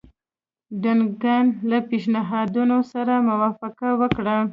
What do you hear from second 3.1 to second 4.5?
موافقه وکړه.